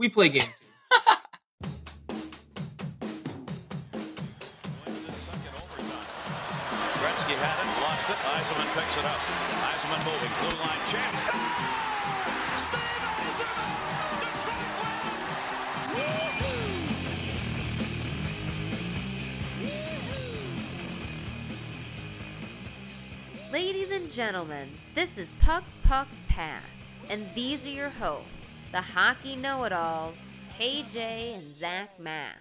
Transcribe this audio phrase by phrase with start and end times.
[0.00, 0.48] We play game two.
[6.96, 8.16] Gretzky had it, lost it.
[8.16, 9.20] Yzerman picks it up.
[9.60, 11.20] Yzerman moving, blue line chance.
[12.56, 13.76] Steve Yzerman,
[23.52, 29.34] Ladies and gentlemen, this is Puck Puck Pass, and these are your hosts, the hockey
[29.34, 32.36] know it alls, KJ and Zach Mack.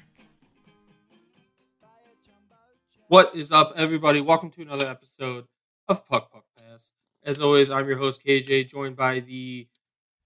[3.07, 4.21] What is up, everybody?
[4.21, 5.45] Welcome to another episode
[5.87, 6.91] of Puck Puck Pass.
[7.23, 9.67] As always, I'm your host KJ, joined by the.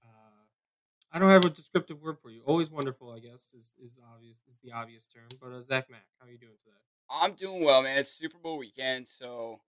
[0.03, 0.43] Uh,
[1.13, 2.41] I don't have a descriptive word for you.
[2.45, 5.29] Always wonderful, I guess, is, is obvious is the obvious term.
[5.41, 6.75] But uh, Zach Mack, how are you doing today?
[7.09, 7.97] I'm doing well, man.
[7.97, 9.61] It's Super Bowl weekend, so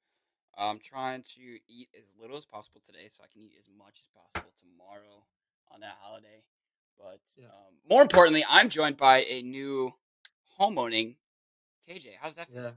[0.57, 4.01] I'm trying to eat as little as possible today, so I can eat as much
[4.01, 5.23] as possible tomorrow
[5.71, 6.43] on that holiday.
[6.97, 7.47] But Yeah.
[7.47, 9.93] um, more importantly, I'm joined by a new
[10.59, 11.17] homeowning
[11.87, 12.15] KJ.
[12.15, 12.63] How does that feel?
[12.63, 12.71] Yeah,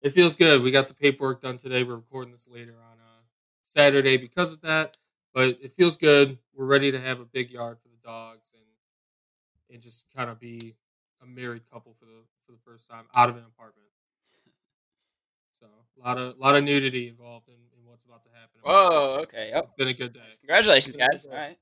[0.00, 0.62] it feels good.
[0.62, 1.84] We got the paperwork done today.
[1.84, 3.22] We're recording this later on uh,
[3.62, 4.96] Saturday because of that,
[5.32, 6.38] but it feels good.
[6.54, 8.64] We're ready to have a big yard for the dogs and
[9.70, 10.74] and just kind of be
[11.22, 13.86] a married couple for the for the first time out of an apartment.
[15.60, 18.60] So a lot of lot of nudity involved in, in what's about to happen.
[18.62, 19.50] Whoa, okay.
[19.50, 19.64] Yep.
[19.64, 20.20] It's been a good day.
[20.40, 21.26] Congratulations, guys.
[21.26, 21.58] All right.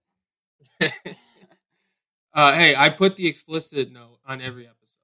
[2.34, 5.00] uh, hey, I put the explicit note on every episode.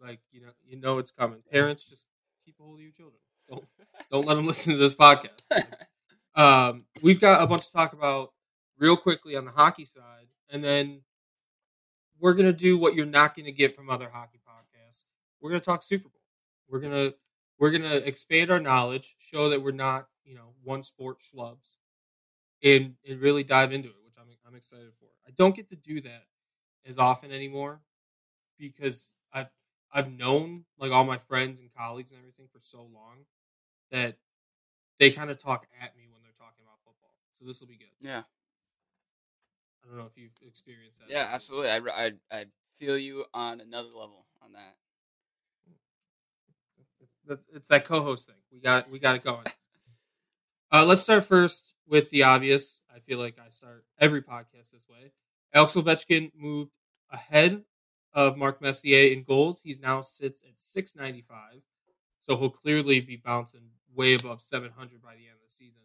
[0.00, 1.42] Like you know, you know it's coming.
[1.50, 2.06] Parents, just
[2.44, 3.20] keep a hold of your children.
[3.48, 3.64] Don't
[4.10, 5.42] don't let them listen to this podcast.
[6.34, 8.32] um, we've got a bunch to talk about
[8.78, 11.00] real quickly on the hockey side, and then
[12.20, 15.04] we're gonna do what you're not gonna get from other hockey podcasts.
[15.40, 16.20] We're gonna talk Super Bowl.
[16.68, 17.12] We're gonna
[17.58, 21.74] we're gonna expand our knowledge, show that we're not you know one sport schlubs,
[22.62, 23.94] and and really dive into it,
[24.46, 25.06] I'm excited for.
[25.26, 26.24] I don't get to do that
[26.86, 27.80] as often anymore
[28.58, 29.48] because I've
[29.92, 33.26] I've known like all my friends and colleagues and everything for so long
[33.90, 34.18] that
[35.00, 37.14] they kind of talk at me when they're talking about football.
[37.32, 37.88] So this will be good.
[38.00, 38.22] Yeah.
[39.84, 41.10] I don't know if you've experienced that.
[41.10, 41.70] Yeah, absolutely.
[41.70, 42.44] I, I, I
[42.78, 44.76] feel you on another level on that.
[47.26, 48.36] That- It's that co-host thing.
[48.52, 49.44] We got we got it going.
[50.70, 52.80] Uh, let's start first with the obvious.
[52.94, 55.12] I feel like I start every podcast this way.
[55.52, 56.72] Alex Ovechkin moved
[57.10, 57.64] ahead
[58.12, 59.60] of Mark Messier in goals.
[59.60, 61.62] He's now sits at 695.
[62.20, 65.82] So he'll clearly be bouncing way above 700 by the end of the season.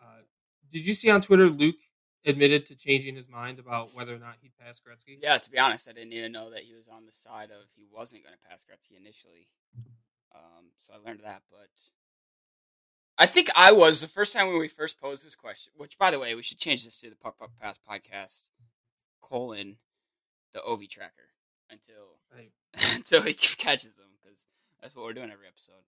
[0.00, 0.22] Uh,
[0.72, 1.76] did you see on Twitter Luke
[2.26, 5.18] admitted to changing his mind about whether or not he'd pass Gretzky?
[5.22, 7.68] Yeah, to be honest, I didn't even know that he was on the side of
[7.76, 9.46] he wasn't going to pass Gretzky initially.
[10.34, 11.70] Um, so I learned that, but
[13.16, 15.72] I think I was the first time when we first posed this question.
[15.76, 18.48] Which, by the way, we should change this to the Puck Puck Pass podcast
[19.20, 19.76] colon
[20.52, 21.30] the Ovi tracker
[21.70, 22.18] until
[22.94, 24.46] until he catches him because
[24.80, 25.84] that's what we're doing every episode.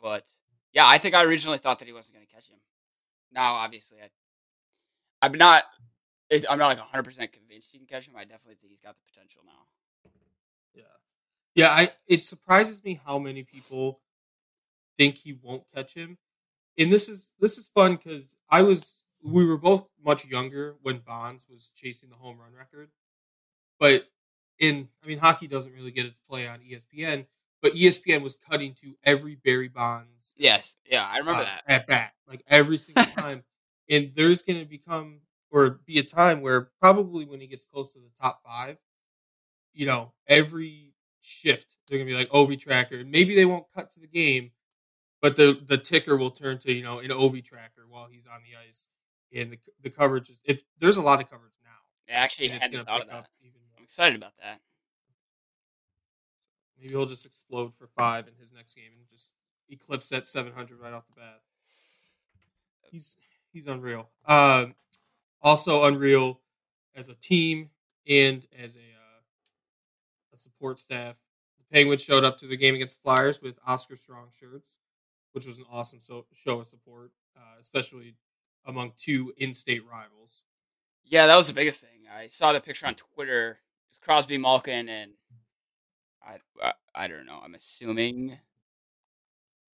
[0.00, 0.24] But
[0.72, 2.58] yeah, I think I originally thought that he wasn't going to catch him.
[3.32, 4.08] Now, obviously, I
[5.22, 5.64] I'm not.
[6.30, 8.14] I'm not like 100 percent convinced he can catch him.
[8.16, 10.12] I definitely think he's got the potential now.
[10.74, 10.82] Yeah.
[11.54, 14.00] Yeah, I it surprises me how many people
[14.98, 16.18] think he won't catch him.
[16.78, 20.98] And this is this is fun cuz I was we were both much younger when
[20.98, 22.90] Bonds was chasing the home run record.
[23.78, 24.08] But
[24.58, 27.26] in I mean hockey doesn't really get its play on ESPN,
[27.62, 31.62] but ESPN was cutting to every Barry Bonds Yes, yeah, I remember uh, that.
[31.66, 33.44] at bat, like every single time.
[33.90, 37.92] and there's going to become or be a time where probably when he gets close
[37.94, 38.76] to the top five,
[39.72, 43.04] you know, every shift they're going to be like Ovi tracker.
[43.04, 44.50] Maybe they won't cut to the game,
[45.20, 48.40] but the the ticker will turn to you know an Ovi tracker while he's on
[48.42, 48.86] the ice,
[49.34, 52.14] and the the coverage is it's there's a lot of coverage now.
[52.14, 53.26] I actually hadn't thought of that.
[53.76, 54.60] I'm excited about that.
[56.80, 59.32] Maybe he'll just explode for five in his next game and just
[59.68, 61.40] eclipse that 700 right off the bat.
[62.90, 63.16] He's
[63.52, 64.08] he's unreal.
[64.26, 64.74] Um,
[65.42, 66.40] also unreal
[66.94, 67.70] as a team
[68.08, 71.18] and as a uh, a support staff.
[71.58, 74.78] The Penguins showed up to the game against Flyers with Oskar Strong shirts,
[75.38, 78.16] which was an awesome so- show of support, uh, especially
[78.66, 80.42] among two in-state rivals.
[81.04, 82.08] Yeah, that was the biggest thing.
[82.12, 83.60] I saw the picture on Twitter.
[83.88, 85.12] It's Crosby, Malkin, and
[86.20, 87.40] I, I, I don't know.
[87.42, 88.32] I'm assuming.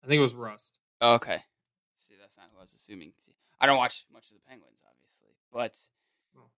[0.03, 0.79] I think it was Rust.
[1.01, 1.39] Okay.
[1.97, 3.13] See, that's not who I was assuming.
[3.25, 5.79] See, I don't watch much of the Penguins, obviously, but
[6.37, 6.51] Oh.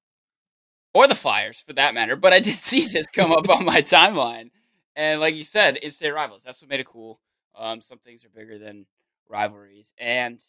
[0.95, 2.17] or the Flyers for that matter.
[2.17, 4.51] But I did see this come up on my timeline,
[4.97, 6.43] and like you said, in-state rivals.
[6.45, 7.21] That's what made it cool.
[7.57, 8.87] Um, some things are bigger than
[9.29, 10.43] rivalries, and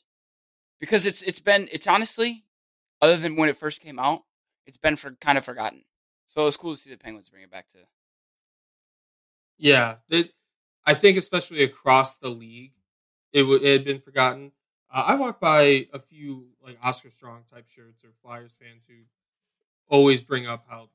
[0.79, 2.45] because it's it's been it's honestly,
[3.01, 4.23] other than when it first came out,
[4.65, 5.83] it's been for kind of forgotten.
[6.27, 7.79] So it was cool to see the Penguins bring it back to.
[9.57, 10.31] Yeah, it,
[10.85, 12.73] I think especially across the league,
[13.33, 14.51] it, w- it had been forgotten.
[14.91, 18.95] Uh, I walk by a few like Oskar Strong type shirts or Flyers fans who
[19.89, 20.89] always bring up how,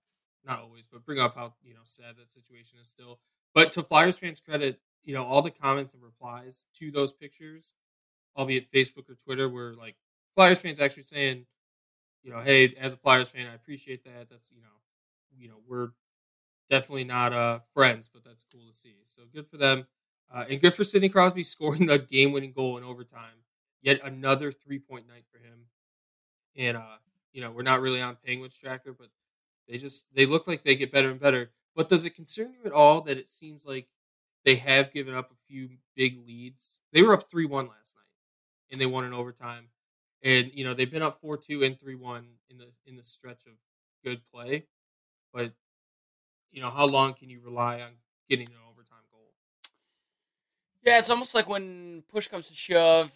[0.47, 3.21] not always, but bring up how you know sad that situation is still.
[3.55, 7.75] But to Flyers fans' credit, you know all the comments and replies to those pictures,
[8.37, 9.97] albeit Facebook or Twitter, were like
[10.37, 11.47] Flyers fans actually saying,
[12.23, 14.31] you know, hey, as a Flyers fan, I appreciate that.
[14.31, 14.69] That's you know,
[15.39, 15.91] you know, we're
[16.71, 18.95] definitely not uh friends, but that's cool to see.
[19.07, 19.87] So good for them,
[20.33, 23.45] uh, and good for Sidney Crosby scoring the game-winning goal in overtime.
[23.83, 25.67] Yet another three-point night for him.
[26.57, 26.97] And uh,
[27.33, 29.09] you know, we're not really on Penguins tracker, but
[29.69, 31.51] they just they look like they get better and better.
[31.75, 33.89] But does it concern you at all that it seems like
[34.45, 36.79] they have given up a few big leads?
[36.93, 39.69] They were up three-one last night, and they won in overtime.
[40.25, 43.55] And you know they've been up four-two and three-one in the in the stretch of
[44.05, 44.67] good play,
[45.33, 45.53] but
[46.53, 47.93] you know, how long can you rely on
[48.29, 49.33] getting an overtime goal?
[50.85, 53.11] Yeah, it's almost like when push comes to shove,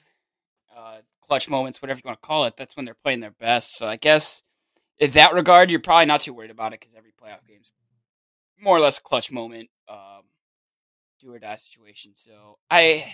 [0.74, 2.56] uh, clutch moments, whatever you want to call it.
[2.56, 3.76] That's when they're playing their best.
[3.76, 4.42] So I guess
[4.98, 7.70] in that regard, you're probably not too worried about it because every playoff game's
[8.58, 10.22] more or less a clutch moment, um,
[11.26, 12.12] do or die situation.
[12.14, 13.04] So I,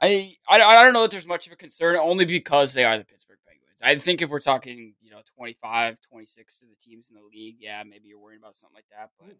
[0.00, 2.96] I, I, I don't know that there's much of a concern, only because they are
[2.98, 3.80] the Pittsburgh Penguins.
[3.82, 7.56] I think if we're talking, you know, 25, 26 of the teams in the league,
[7.58, 9.10] yeah, maybe you're worried about something like that.
[9.18, 9.36] But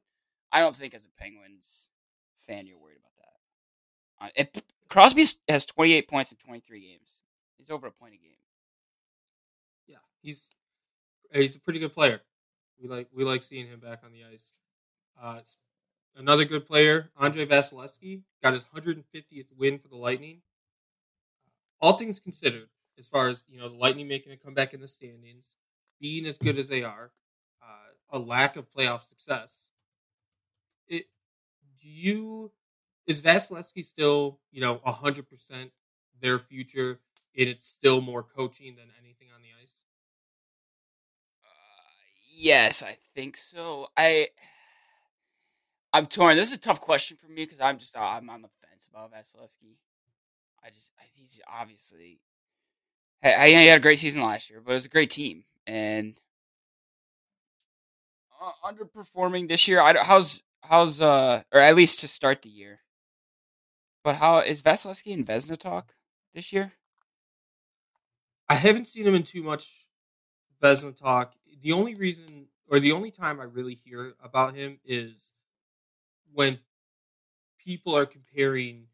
[0.52, 1.88] I don't think as a Penguins
[2.46, 4.26] fan you're worried about that.
[4.26, 7.20] Uh, and Crosby has 28 points in 23 games.
[7.58, 8.32] He's over a point a game.
[9.86, 10.48] Yeah, he's
[11.32, 12.20] he's a pretty good player.
[12.80, 14.52] We like we like seeing him back on the ice.
[15.20, 15.40] Uh,
[16.16, 20.42] another good player, Andrei Vasilevskiy, got his 150th win for the Lightning.
[21.80, 22.68] All things considered,
[22.98, 25.56] as far as you know, the Lightning making a comeback in the standings,
[26.00, 27.12] being as good as they are,
[27.62, 29.66] uh, a lack of playoff success.
[30.88, 31.06] It
[31.80, 32.52] do you
[33.06, 35.72] is Vasilevskiy still you know 100 percent
[36.20, 37.00] their future,
[37.36, 39.72] and it's still more coaching than anything on the ice?
[41.44, 41.48] Uh,
[42.34, 43.88] yes, I think so.
[43.96, 44.28] I
[45.92, 46.36] I'm torn.
[46.36, 48.86] This is a tough question for me because I'm just uh, I'm on the fence
[48.92, 49.76] about Vasilevskiy.
[50.64, 52.20] I just he's obviously
[53.22, 56.20] hey, he had a great season last year, but it was a great team and
[58.40, 59.80] uh, underperforming this year.
[59.80, 62.80] I how's how's uh or at least to start the year.
[64.04, 65.94] But how is Vasilevskiy in Vezina talk
[66.34, 66.72] this year?
[68.48, 69.86] I haven't seen him in too much
[70.62, 71.34] Vezina talk.
[71.62, 75.32] The only reason, or the only time I really hear about him is
[76.32, 76.58] when
[77.58, 78.86] people are comparing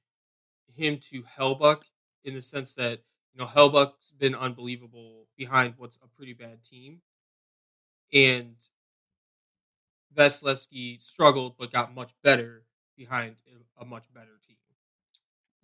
[0.69, 1.85] him to Hellebuyck
[2.25, 3.01] in the sense that
[3.35, 7.03] you know Hellebuyck's been unbelievable behind what's a pretty bad team,
[8.13, 8.57] and
[10.13, 12.67] Vasilevskiy struggled but got much better
[12.97, 13.37] behind
[13.77, 14.57] a much better team.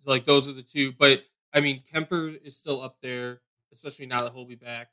[0.05, 3.41] Like those are the two, but I mean Kuemper is still up there,
[3.71, 4.91] especially now that he'll be back.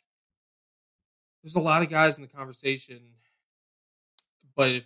[1.43, 3.15] There's a lot of guys in the conversation,
[4.55, 4.85] but if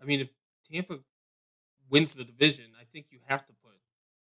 [0.00, 0.30] I mean if
[0.70, 0.98] Tampa
[1.90, 3.74] wins the division, I think you have to put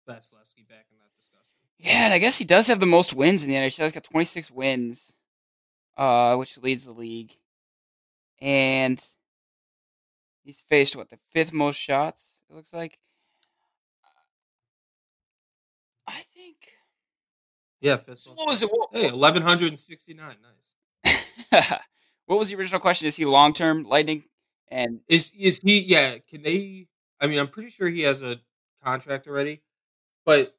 [0.09, 1.56] Vasilevskiy back in that discussion.
[1.79, 3.85] Yeah, and I guess he does have the most wins in the NHL.
[3.85, 5.12] He's got 26 wins,
[5.97, 7.32] uh, which leads the league.
[8.41, 9.03] And
[10.43, 12.99] he's faced, what, the fifth most shots, it looks like?
[16.07, 16.57] I think.
[17.81, 18.21] Yeah, fifth.
[18.21, 18.71] So what was it?
[18.71, 20.37] What, Hey, eleven hundred and sixty nine.
[21.04, 21.25] Nice.
[22.26, 23.07] what was the original question?
[23.07, 24.25] Is he long term Lightning?
[24.71, 25.81] And Is is he?
[25.81, 26.19] Yeah.
[26.29, 26.87] Can they?
[27.21, 28.41] I mean, I'm pretty sure he has a
[28.85, 29.62] contract already,
[30.25, 30.57] but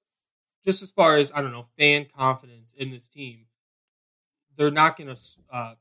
[0.63, 3.45] just as far as I don't know, fan confidence in this team,
[4.57, 5.73] they're not going to uh,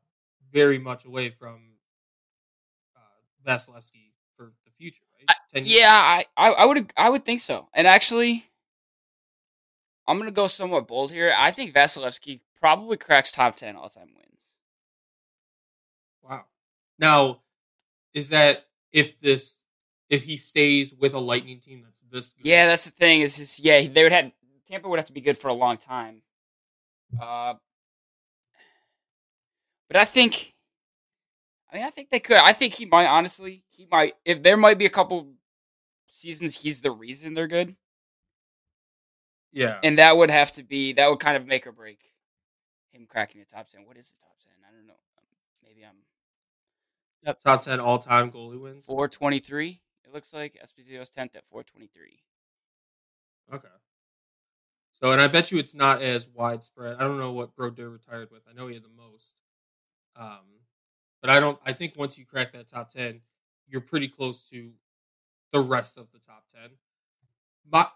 [0.52, 1.60] very much away from
[2.96, 5.36] uh, Vasilevskiy for the future, right?
[5.54, 5.80] Years.
[5.80, 7.68] yeah, I, I, I would I would think so.
[7.74, 8.46] And actually,
[10.06, 11.34] I'm gonna go somewhat bold here.
[11.36, 14.52] I think Vasilevskiy probably cracks top ten all time wins.
[16.22, 16.44] Wow.
[16.98, 17.40] Now,
[18.14, 19.58] is that if this
[20.08, 22.46] if he stays with a Lightning team that's this good?
[22.46, 23.20] Yeah, that's the thing.
[23.20, 24.32] Is just yeah, they would have
[24.68, 26.22] Tampa would have to be good for a long time.
[27.20, 27.54] Uh,
[29.88, 30.54] but I think,
[31.72, 32.36] I mean, I think they could.
[32.36, 33.64] I think he might honestly.
[33.70, 35.32] He might if there might be a couple
[36.06, 37.74] seasons he's the reason they're good,
[39.52, 39.78] yeah.
[39.82, 41.98] and that would have to be that would kind of make or break
[42.92, 43.86] him cracking the top ten.
[43.86, 44.52] What is the top ten?
[44.68, 44.94] I don't know.
[45.64, 45.96] Maybe I'm
[47.44, 48.84] Top ten all time goalie wins.
[48.84, 49.82] four twenty three.
[50.04, 52.22] It looks like Esposito's tenth at four twenty three.
[53.52, 53.68] Okay.
[54.90, 56.96] So, and I bet you it's not as widespread.
[56.96, 58.42] I don't know what Brodeur retired with.
[58.48, 59.32] I know he had the most.
[60.14, 60.60] Um,
[61.20, 61.58] But I don't.
[61.64, 63.20] I think once you crack that top ten,
[63.68, 64.72] you're pretty close to
[65.52, 66.70] the rest of the top ten.
[67.70, 67.86] My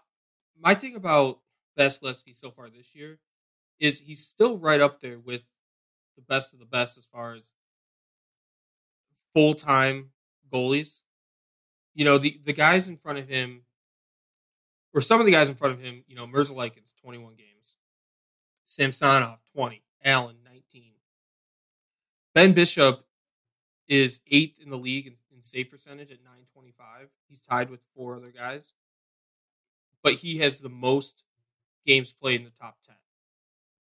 [0.59, 1.39] my thing about
[1.77, 3.19] Vasilevskiy so far this year
[3.79, 5.41] is he's still right up there with
[6.15, 7.51] the best of the best as far as
[9.35, 10.11] full time
[10.51, 11.01] goalies.
[11.93, 13.63] You know, the, the guys in front of him,
[14.93, 17.75] or some of the guys in front of him, you know, Merzlikins, 21 games.
[18.63, 19.83] Samsonov, 20.
[20.03, 20.83] Allen, 19.
[22.33, 23.05] Ben Bishop
[23.87, 27.07] is eighth in the league in, in save percentage at 925.
[27.29, 28.73] He's tied with four other guys.
[30.03, 31.23] But he has the most
[31.85, 32.95] games played in the top 10.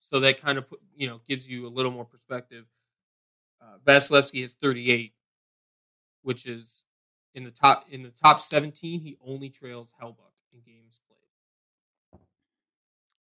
[0.00, 2.64] So that kind of put, you know gives you a little more perspective.
[3.60, 5.12] Uh, Vasilevskiy has 38,
[6.22, 6.82] which is
[7.34, 9.00] in the top in the top 17.
[9.00, 11.18] He only trails Hellebuyck in games played.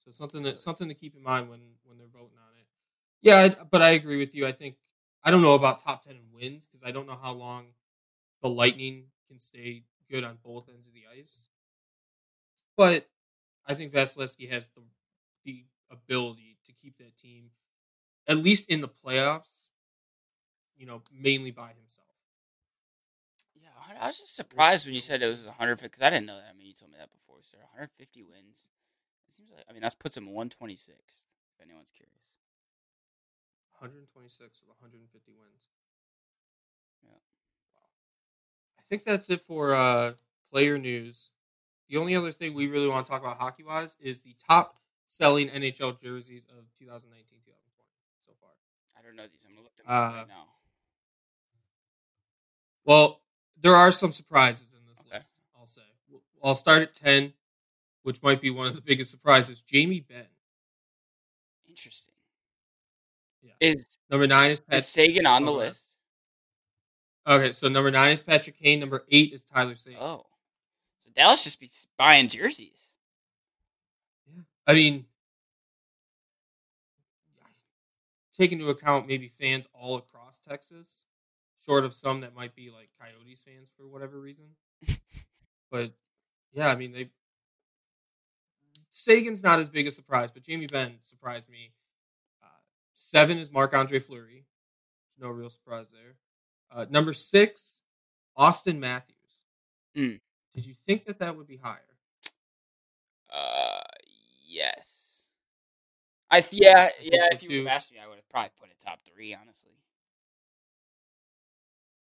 [0.05, 2.67] So something that something to keep in mind when when they're voting on it.
[3.21, 4.45] Yeah, I, but I agree with you.
[4.45, 4.77] I think
[5.23, 7.73] I don't know about top 10 in wins because I don't know how long
[8.41, 11.43] the Lightning can stay good on both ends of the ice.
[12.77, 13.09] But
[13.65, 14.83] I think Vasilevskiy has the
[15.45, 17.51] the ability to keep that team
[18.27, 19.69] at least in the playoffs,
[20.75, 22.02] you know, mainly by himself.
[23.99, 26.49] I was just surprised when you said it was 150 because I didn't know that.
[26.53, 27.37] I mean, you told me that before.
[27.41, 28.69] So 150 wins.
[29.27, 30.97] It seems like I mean that puts him 126.
[31.57, 32.35] If anyone's curious.
[33.79, 35.67] 126 with 150 wins.
[37.03, 37.11] Yeah.
[37.75, 37.89] Wow.
[38.79, 40.13] I think that's it for uh,
[40.51, 41.31] player news.
[41.89, 44.75] The only other thing we really want to talk about hockey wise is the top
[45.05, 47.91] selling NHL jerseys of 2019 2020
[48.25, 48.51] so far.
[48.97, 49.45] I don't know these.
[49.47, 50.45] I'm gonna look them up Uh, right now.
[52.85, 53.21] Well,
[53.63, 55.17] there are some surprises in this Okay.
[55.17, 55.81] list, I'll say.
[56.43, 57.33] I'll start at 10,
[58.03, 59.61] which might be one of the biggest surprises.
[59.61, 60.27] Jamie Benn.
[61.67, 62.13] Interesting.
[63.41, 63.53] Yeah.
[63.59, 65.67] Is, Number nine is is Seguin on the okay.
[65.67, 65.87] list?
[67.25, 68.81] Okay, so number nine is Patrick Kane.
[68.81, 69.97] Number eight is Tyler Seguin.
[70.01, 70.25] Oh,
[70.99, 72.89] so Dallas just be buying jerseys.
[74.27, 75.05] Yeah, I mean,
[78.33, 81.02] take into account maybe fans all across Texas,
[81.65, 84.45] short of some that might be like Coyotes fans for whatever reason.
[85.71, 85.93] but
[86.53, 87.09] yeah, I mean they.
[88.91, 91.73] Seguin's not as big a surprise, but Jamie Benn surprised me.
[92.43, 92.47] Uh,
[92.93, 94.45] seven is Marc Andre Fleury.
[95.19, 96.15] No real surprise there.
[96.71, 97.81] Uh, number six,
[98.37, 99.17] Auston Matthews.
[99.97, 100.19] Mm.
[100.53, 101.79] Did you think that that would be higher?
[103.33, 103.81] Uh,
[104.47, 105.23] yes.
[106.29, 107.27] I th- yeah yeah.
[107.31, 109.35] If you would have asked me, I would have probably put it top three.
[109.39, 109.71] Honestly.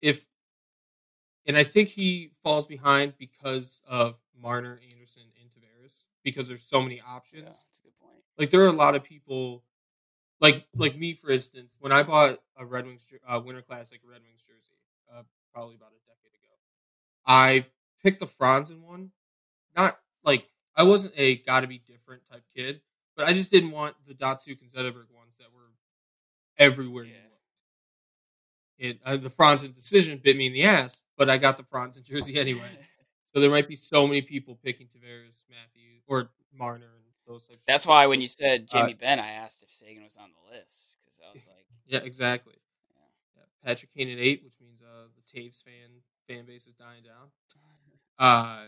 [0.02, 0.26] If
[1.46, 6.82] and I think he falls behind because of Marner, Andersen, and Tavares because there's so
[6.82, 7.44] many options.
[7.44, 8.24] Yeah, that's a good point.
[8.38, 9.64] Like there are a lot of people,
[10.42, 14.22] like like me for instance, when I bought a Red Wings uh, Winter Classic Red
[14.24, 14.76] Wings jersey,
[15.14, 16.54] uh, probably about a decade ago,
[17.26, 17.66] I
[18.04, 19.12] picked the Franzen one.
[19.76, 22.82] Not like I wasn't a got to be different type kid,
[23.16, 25.72] but I just didn't want the Datsyuk and Zetterberg ones that were
[26.58, 27.14] everywhere Yeah.
[28.80, 28.84] Looked.
[28.84, 32.04] It, uh, the Franzen decision bit me in the ass, but I got the Franzen
[32.04, 32.62] jersey anyway.
[33.32, 37.64] So there might be so many people picking Tavares, Matthews, or Marner, and those types.
[37.68, 40.32] That's of why when you said Uh, Jamie Benn, I asked if Seguin was on
[40.32, 42.56] the list because I was like, Yeah, exactly.
[42.90, 42.98] yeah.
[43.36, 47.04] Yeah, Patrick Kane at eight, which means uh, the Toews fan fan base is dying
[47.04, 47.30] down.
[48.18, 48.66] Uh,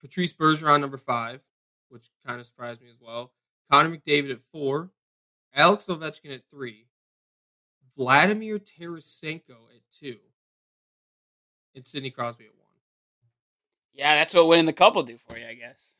[0.00, 1.40] Patrice Bergeron number five,
[1.90, 3.32] which kind of surprised me as well.
[3.70, 4.90] Connor McDavid at four,
[5.54, 6.86] Alex Ovechkin at three,
[8.00, 10.16] Vladimir Tarasenko at two,
[11.74, 12.72] and Sidney Crosby at one.
[13.92, 15.90] yeah, that's what winning the cup will do for you, I guess.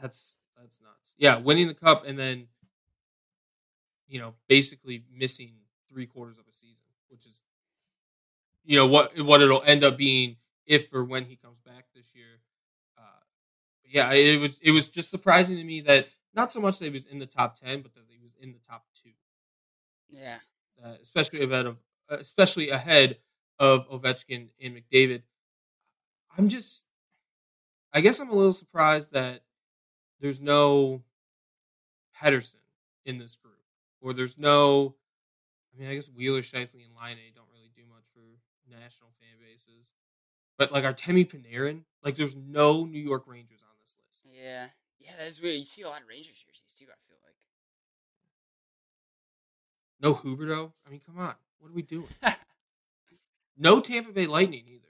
[0.00, 1.12] That's that's nuts.
[1.18, 2.46] Yeah, winning the cup and then
[4.08, 5.52] you know basically missing
[5.90, 7.42] three quarters of a season, which is
[8.64, 12.14] you know what what it'll end up being if or when he comes back this
[12.14, 12.40] year.
[12.96, 13.02] Uh,
[13.84, 16.90] yeah, it was it was just surprising to me that not so much that he
[16.90, 18.86] was in the top ten, but that he was in the top
[20.16, 20.38] Yeah.
[20.84, 21.76] uh, especially ahead of
[22.08, 23.18] especially ahead
[23.58, 25.22] of Ovechkin and McDavid.
[26.38, 26.84] I'm just,
[27.92, 29.42] I guess I'm a little surprised that
[30.20, 31.02] there's no
[32.20, 32.56] Pettersson
[33.04, 33.54] in this group,
[34.00, 34.94] or there's no.
[35.74, 38.22] I mean, I guess Wheeler, Scheifele, and Laine don't really do much for
[38.70, 39.92] national fan bases,
[40.58, 44.24] but like Artemi Panarin, like there's no New York Rangers on this list.
[44.34, 44.68] Yeah.
[44.98, 45.58] Yeah, that is weird.
[45.58, 46.55] You see a lot of Rangers jerseys
[50.00, 50.72] No Huberdeau.
[50.86, 52.08] I mean, come on, what are we doing?
[53.56, 54.82] no Tampa Bay Lightning either.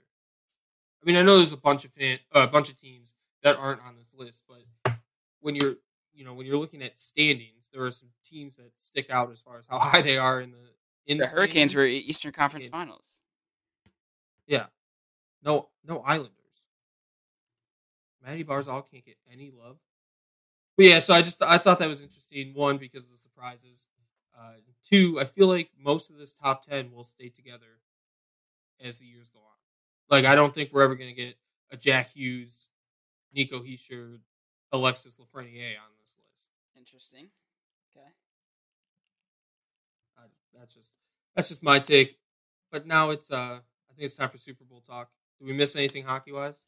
[1.01, 3.57] I mean, I know there's a bunch of fan, uh, a bunch of teams that
[3.57, 4.93] aren't on this list, but
[5.41, 5.75] when you're,
[6.13, 9.39] you know, when you're looking at standings, there are some teams that stick out as
[9.39, 10.57] far as how high they are in the
[11.05, 11.75] in The Hurricanes standings.
[11.75, 13.05] were Eastern Conference in- Finals.
[14.47, 14.65] Yeah.
[15.43, 16.33] No, no Islanders.
[18.25, 19.77] Matty Barzal can't get any love.
[20.75, 22.53] But yeah, so I just I thought that was interesting.
[22.53, 23.87] One because of the surprises.
[24.37, 24.53] Uh,
[24.87, 27.79] two, I feel like most of this top ten will stay together
[28.79, 29.45] as the years go on.
[30.09, 31.35] Like I don't think we're ever going to get
[31.71, 32.67] a Jack Hughes,
[33.33, 34.19] Nico Hischier,
[34.71, 36.49] Alexis Lafreniere on this list.
[36.77, 37.29] Interesting.
[37.95, 38.07] Okay.
[40.17, 40.23] I,
[40.57, 40.93] that's just
[41.35, 42.19] that's just my take.
[42.71, 45.09] But now it's uh I think it's time for Super Bowl talk.
[45.39, 46.61] Did we miss anything hockey wise?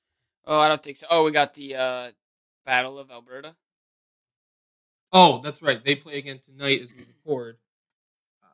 [0.46, 1.08] Oh, I don't think so.
[1.10, 2.12] Oh, we got the uh,
[2.66, 3.56] Battle of Alberta.
[5.12, 5.84] Oh, that's right.
[5.84, 7.58] They play again tonight as we record.
[8.44, 8.48] Uh,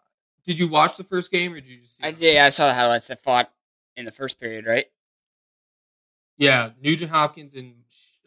[0.45, 2.45] did you watch the first game or did you just see I it?
[2.45, 3.51] I saw the highlights that fought
[3.97, 4.85] in the first period, right?
[6.37, 7.73] Yeah, Nugent Hopkins and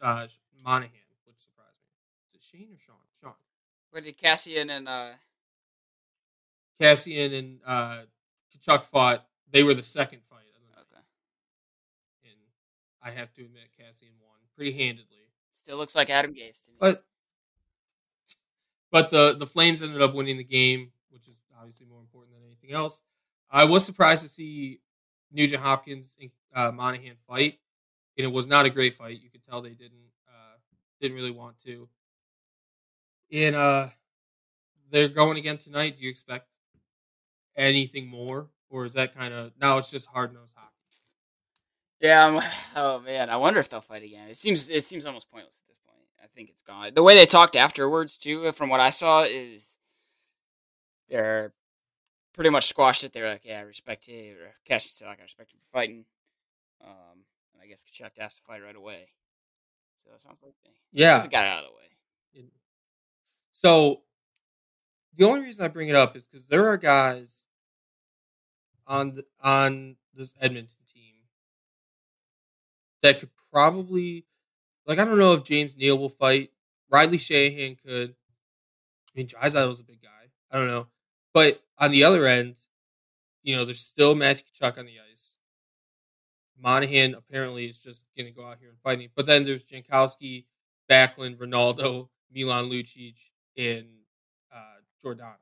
[0.01, 0.27] uh,
[0.63, 0.89] Monahan,
[1.25, 2.33] which surprised me.
[2.33, 2.95] Is it Shane or Sean?
[3.21, 3.33] Sean.
[3.91, 5.09] What did Kassian and uh
[6.79, 7.99] Kassian and uh,
[8.55, 9.25] Tkachuk fought.
[9.51, 10.39] They were the second fight.
[10.39, 11.03] of the night, okay.
[12.23, 12.39] And
[13.03, 15.17] I have to admit, Kassian won pretty handedly.
[15.51, 16.77] Still looks like Adam Gase to me.
[16.79, 17.03] But
[18.91, 22.45] but the the Flames ended up winning the game, which is obviously more important than
[22.45, 23.03] anything else.
[23.49, 24.79] I was surprised to see
[25.31, 27.59] Nugent Hopkins and uh, Monahan fight,
[28.17, 29.21] and it was not a great fight.
[29.21, 30.57] You could tell they didn't uh,
[31.01, 31.89] didn't really want to.
[33.31, 33.89] And uh,
[34.91, 35.97] they're going again tonight.
[35.97, 36.47] Do you expect
[37.55, 40.69] anything more, or is that kind of now it's just hard nosed hockey?
[42.01, 42.41] Yeah, I'm,
[42.75, 44.29] oh man, I wonder if they'll fight again.
[44.29, 45.78] It seems it seems almost pointless at this.
[46.23, 46.93] I think it's gone.
[46.93, 49.77] The way they talked afterwards too, from what I saw, is
[51.09, 51.53] they're
[52.33, 53.13] pretty much squashed it.
[53.13, 54.35] They're like, yeah, I respect him.
[54.37, 56.05] Or Kassian said, like, I respect him for fighting.
[56.81, 57.23] Um,
[57.53, 59.09] and I guess Tkachuk asked to fight right away.
[60.03, 62.45] So it sounds like they Yeah, got it out of the way.
[63.51, 64.03] So
[65.17, 67.43] the only reason I bring it up is because there are guys
[68.87, 71.15] on the, on this Edmonton team
[73.03, 74.25] that could probably
[74.89, 76.51] like I don't know if James Neal will fight.
[76.89, 78.09] Riley Sheahan could.
[78.09, 80.09] I mean, Draisaitl was a big guy.
[80.51, 80.87] I don't know,
[81.33, 82.57] but on the other end,
[83.43, 85.35] you know, there's still Matthew Tkachuk on the ice.
[86.61, 89.09] Monahan apparently is just going to go out here and fight him.
[89.15, 90.45] But then there's Jankowski,
[90.89, 93.15] Backlund, Rinaldo, Milan Lucic,
[93.57, 93.85] and
[94.53, 95.37] uh, Giordano.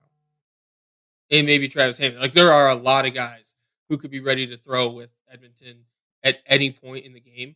[1.32, 2.20] And maybe Travis Hamonic.
[2.20, 3.56] Like, there are a lot of guys
[3.90, 5.86] who could be ready to throw with Edmonton
[6.24, 7.56] at any point in the game.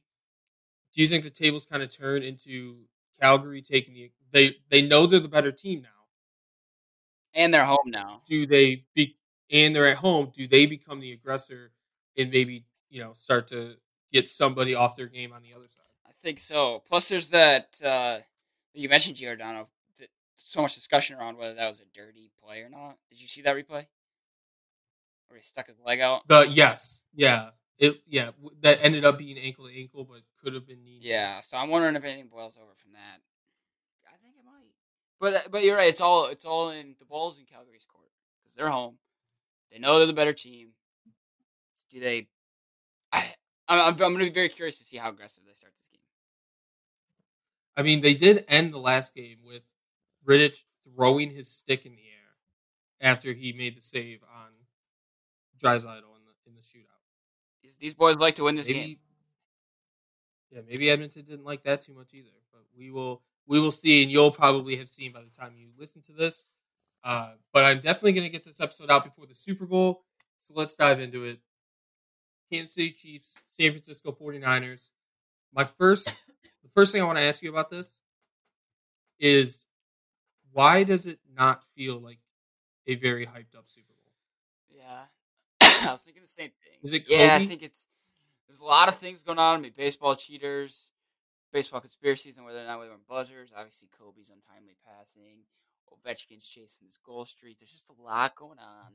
[0.93, 2.77] Do you think the tables kind of turn into
[3.21, 4.11] Calgary taking the.
[4.31, 5.89] They, they know they're the better team now.
[7.33, 8.21] And they're home now.
[8.25, 9.17] Do they be.
[9.51, 10.31] And they're at home.
[10.33, 11.71] Do they become the aggressor
[12.17, 13.75] and maybe, you know, start to
[14.11, 15.85] get somebody off their game on the other side?
[16.05, 16.81] I think so.
[16.87, 18.19] Plus, there's that uh,
[18.73, 19.67] you mentioned Giordano.
[20.37, 22.97] So much discussion around whether that was a dirty play or not.
[23.09, 23.85] Did you see that replay?
[25.27, 26.27] Where he stuck his leg out.
[26.27, 28.31] The yes, yeah, it yeah
[28.61, 30.99] that ended up being ankle to ankle, but could have been knee.
[31.01, 31.41] Yeah.
[31.41, 33.21] So I'm wondering if anything boils over from that.
[34.07, 34.73] I think it might.
[35.19, 35.89] But uh, but you're right.
[35.89, 38.09] It's all it's all in the balls in Calgary's court
[38.41, 38.97] because they're home.
[39.71, 40.69] They know they're the better team.
[41.89, 42.27] Do they?
[43.11, 43.33] I,
[43.67, 46.01] I'm I'm going to be very curious to see how aggressive they start this game.
[47.77, 49.63] I mean they did end the last game with
[50.27, 50.61] Rittich
[50.95, 54.49] throwing his stick in the air after he made the save on
[55.63, 56.90] Draisaitl in the in the shootout.
[57.81, 58.97] These, boys like to win this maybe, game.
[60.51, 64.03] yeah, maybe Edmonton didn't like that too much either, but we will we will see,
[64.03, 66.51] and you'll probably have seen by the time you listen to this.
[67.03, 70.03] Uh, but I'm definitely going to get this episode out before the Super Bowl,
[70.37, 71.39] so let's dive into it.
[72.51, 74.89] Kansas City Chiefs, San Francisco 49ers.
[75.53, 76.05] My first,
[76.63, 77.99] the first thing I want to ask you about this
[79.19, 79.65] is
[80.51, 82.19] why does it not feel like
[82.87, 84.11] a very hyped up Super Bowl?
[84.69, 85.03] Yeah,
[85.87, 86.79] I was thinking the same thing.
[86.83, 87.87] Is it Yeah, I think it's
[88.47, 89.57] there's a lot of things going on.
[89.57, 90.89] I mean, baseball cheaters,
[91.53, 93.51] baseball conspiracies, and whether or not we were buzzers.
[93.55, 95.45] Obviously, Kobe's untimely passing,
[95.89, 97.59] Ovechkin's chasing his goal streak.
[97.59, 98.93] There's just a lot going on,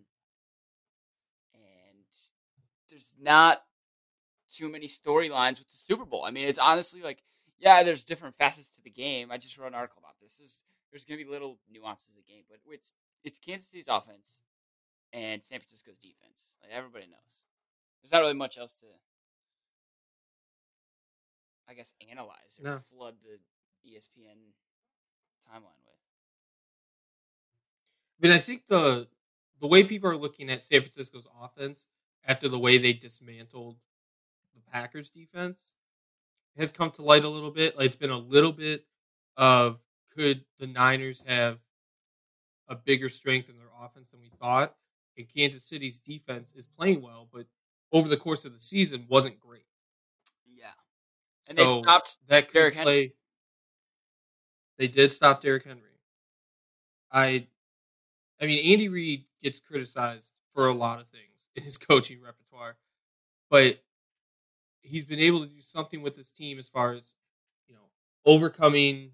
[1.54, 2.04] and
[2.90, 3.62] there's not
[4.52, 6.24] too many storylines with the Super Bowl.
[6.24, 7.22] I mean, it's honestly like,
[7.58, 9.32] yeah, there's different facets to the game.
[9.32, 10.36] I just wrote an article about this.
[10.36, 10.58] There's,
[10.90, 12.92] there's gonna be little nuances of the game, but it's
[13.24, 14.38] it's Kansas City's offense
[15.12, 16.56] and San Francisco's defense.
[16.62, 17.44] Like everybody knows.
[18.02, 18.86] There's not really much else to,
[21.68, 22.78] I guess, analyze or No.
[22.78, 23.38] flood the
[23.88, 24.54] ESPN
[25.48, 26.00] timeline with.
[28.22, 29.08] I mean, I think the
[29.60, 31.86] the way people are looking at San Francisco's offense
[32.24, 33.76] after the way they dismantled
[34.54, 35.72] the Packers defense
[36.56, 37.76] has come to light a little bit.
[37.76, 38.86] Like it's been a little bit
[39.36, 39.80] of
[40.14, 41.58] could the Niners have
[42.68, 44.76] a bigger strength in their offense than we thought?
[45.16, 47.46] And Kansas City's defense is playing well, but
[47.92, 49.66] over the course of the season wasn't great.
[50.46, 50.66] Yeah.
[51.48, 52.84] And they stopped that Derrick Henry.
[52.84, 53.12] play.
[54.78, 55.82] They did stop Derrick Henry.
[57.10, 57.46] I,
[58.40, 61.22] I mean, Andy Reid gets criticized for a lot of things
[61.54, 62.76] in his coaching repertoire,
[63.50, 63.82] but
[64.82, 67.04] he's been able to do something with his team as far as
[67.68, 67.80] you know
[68.24, 69.12] overcoming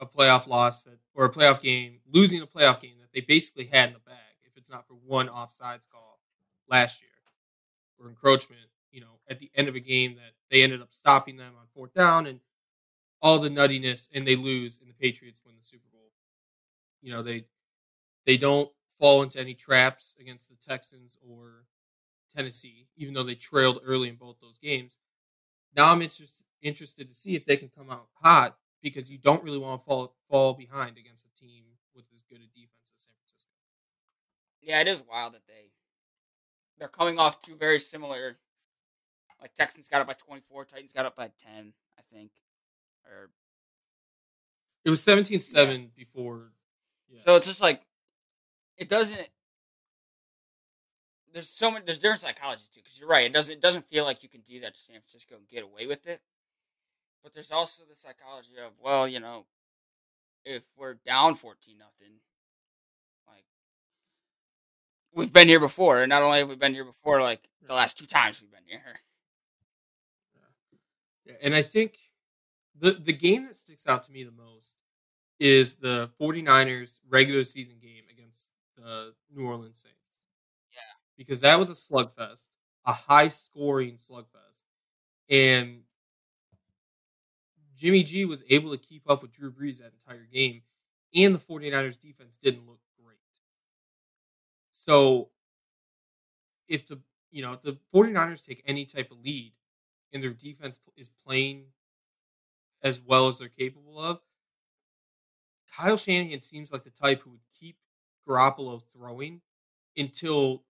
[0.00, 3.66] a playoff loss that, or a playoff game, losing a playoff game that they basically
[3.66, 4.25] had in the bag.
[4.66, 6.18] It's not for one offsides call
[6.68, 7.12] last year
[8.00, 11.36] or encroachment, you know, at the end of a game that they ended up stopping
[11.36, 12.40] them on fourth down and
[13.22, 16.10] all the nuttiness, and they lose, and the Patriots win the Super Bowl.
[17.02, 17.46] You know, they
[18.26, 21.66] they don't fall into any traps against the Texans or
[22.36, 24.98] Tennessee, even though they trailed early in both those games.
[25.76, 29.44] Now I'm interested interested to see if they can come out hot because you don't
[29.44, 32.75] really want to fall fall behind against a team with as good a defense.
[34.66, 35.70] Yeah, it is wild that they
[36.76, 38.36] they're coming off two very similar.
[39.40, 42.32] Like Texans got up by twenty four, Titans got up by ten, I think.
[43.06, 43.30] Or
[44.84, 46.50] It was 17-7 before.
[47.08, 47.20] Yeah.
[47.24, 47.82] so it's just like
[48.76, 49.28] it doesn't.
[51.32, 51.84] There's so many.
[51.84, 53.26] There's different psychology too, because you're right.
[53.26, 53.54] It doesn't.
[53.54, 56.06] It doesn't feel like you can do that to San Francisco and get away with
[56.08, 56.20] it.
[57.22, 59.46] But there's also the psychology of well, you know,
[60.44, 62.16] if we're down fourteen nothing,
[65.16, 67.98] we've been here before, and not only have we been here before, like the last
[67.98, 69.00] two times we've been here.
[71.24, 71.98] Yeah, and I think
[72.78, 74.76] the the game that sticks out to me the most
[75.40, 79.96] is the 49ers regular season game against the New Orleans Saints.
[80.72, 80.78] Yeah.
[81.18, 82.48] Because that was a slugfest,
[82.86, 84.62] a high scoring slugfest.
[85.28, 85.80] And
[87.76, 90.62] Jimmy G was able to keep up with Drew Brees that entire game,
[91.14, 92.78] and the 49ers defense didn't look.
[94.86, 95.30] So
[96.68, 99.52] if the you know, the 49ers take any type of lead
[100.12, 101.66] and their defense is playing
[102.82, 104.20] as well as they're capable of,
[105.72, 107.76] Kyle Shanahan seems like the type who would keep
[108.26, 109.42] Garoppolo throwing
[109.96, 110.64] until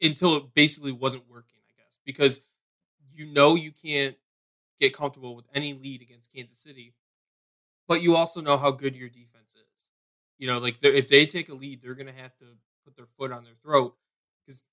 [0.00, 1.98] until it basically wasn't working, I guess.
[2.04, 2.40] Because
[3.12, 4.16] you know you can't
[4.80, 6.94] get comfortable with any lead against Kansas City,
[7.88, 9.35] but you also know how good your defense.
[10.38, 12.44] You know, like if they take a lead, they're going to have to
[12.84, 13.96] put their foot on their throat
[14.44, 14.64] because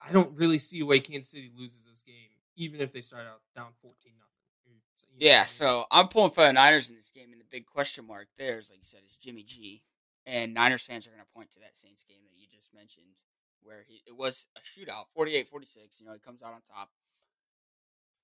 [0.00, 2.14] I don't really see a way Kansas City loses this game,
[2.56, 4.30] even if they start out down fourteen nothing.
[5.18, 8.28] Yeah, so I'm pulling for the Niners in this game, and the big question mark
[8.38, 9.82] there is, like you said, is Jimmy G.
[10.26, 13.06] And Niners fans are going to point to that Saints game that you just mentioned,
[13.62, 16.00] where he it was a shootout, 48-46.
[16.00, 16.90] You know, he comes out on top.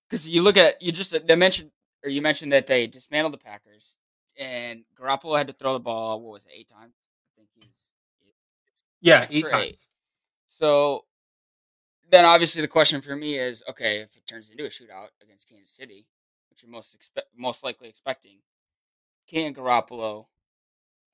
[0.09, 1.71] Because you look at you just they mentioned
[2.05, 3.97] or you mentioned that they dismantled the Packers,
[4.39, 6.21] and Garoppolo had to throw the ball.
[6.21, 6.95] What was it, eight times?
[6.95, 7.71] I think he's
[9.01, 9.65] yeah, eight times.
[9.65, 9.79] eight.
[10.49, 11.05] So
[12.11, 15.49] then obviously the question for me is okay, if it turns into a shootout against
[15.49, 16.07] Kansas City,
[16.51, 18.39] which you're most expect most likely expecting,
[19.29, 20.27] can Garoppolo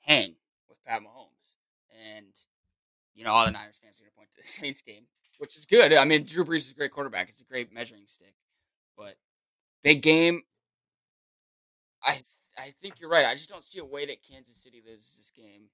[0.00, 0.34] hang
[0.68, 1.28] with Pat Mahomes?
[2.14, 2.26] And
[3.14, 5.04] you know, all the Niners fans are gonna point to the Saints game,
[5.38, 5.92] which is good.
[5.92, 7.28] I mean, Drew Brees is a great quarterback.
[7.28, 8.34] It's a great measuring stick.
[8.96, 9.16] But
[9.82, 10.42] big game.
[12.04, 12.20] I
[12.58, 13.24] I think you're right.
[13.24, 15.68] I just don't see a way that Kansas City loses this game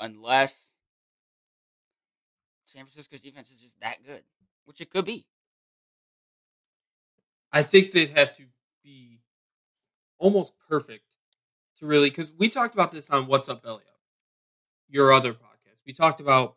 [0.00, 0.72] unless
[2.64, 4.22] San Francisco's defense is just that good,
[4.64, 5.26] which it could be.
[7.52, 8.42] I think they'd have to
[8.82, 9.20] be
[10.18, 11.04] almost perfect
[11.78, 14.00] to really because we talked about this on What's Up Belly Up,
[14.88, 15.78] your other podcast.
[15.86, 16.56] We talked about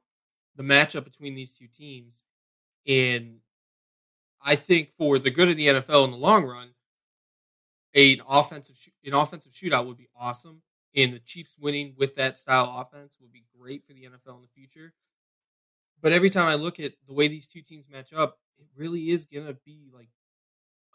[0.55, 2.23] the matchup between these two teams,
[2.87, 3.37] and
[4.41, 6.69] I think for the good of the NFL in the long run,
[7.95, 10.61] an offensive an offensive shootout would be awesome,
[10.95, 14.41] and the Chiefs winning with that style offense would be great for the NFL in
[14.41, 14.93] the future.
[16.01, 19.09] But every time I look at the way these two teams match up, it really
[19.09, 20.09] is gonna be like